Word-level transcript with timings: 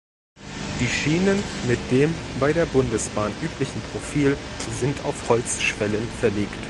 Die 0.79 0.87
Schienen 0.87 1.37
mit 1.67 1.77
dem 1.91 2.11
bei 2.39 2.51
der 2.53 2.65
Bundesbahn 2.65 3.31
üblichen 3.43 3.81
Profil 3.91 4.35
sind 4.79 4.97
auf 5.05 5.29
Holzschwellen 5.29 6.07
verlegt. 6.19 6.55